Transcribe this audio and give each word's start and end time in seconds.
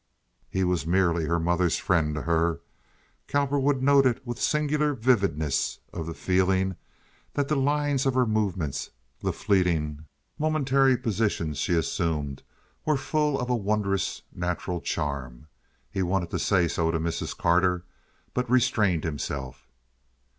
He 0.49 0.63
was 0.63 0.87
merely 0.87 1.25
her 1.25 1.39
mother's 1.39 1.77
friend 1.77 2.15
to 2.15 2.23
her. 2.23 2.61
Cowperwood 3.27 3.83
noted, 3.83 4.19
with 4.25 4.41
singular 4.41 4.95
vividness 4.95 5.77
of 5.93 6.17
feeling, 6.17 6.75
that 7.35 7.47
the 7.49 7.55
lines 7.55 8.07
of 8.07 8.15
her 8.15 8.25
movements—the 8.25 9.31
fleeting, 9.31 10.07
momentary 10.39 10.97
positions 10.97 11.59
she 11.59 11.75
assumed—were 11.75 12.97
full 12.97 13.39
of 13.39 13.51
a 13.51 13.55
wondrous 13.55 14.23
natural 14.33 14.81
charm. 14.81 15.45
He 15.91 16.01
wanted 16.01 16.31
to 16.31 16.39
say 16.39 16.67
so 16.67 16.89
to 16.89 16.99
Mrs. 16.99 17.37
Carter, 17.37 17.85
but 18.33 18.49
restrained 18.49 19.03
himself. 19.03 19.67